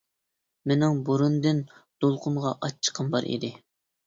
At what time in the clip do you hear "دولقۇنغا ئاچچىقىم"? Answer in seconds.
2.05-3.13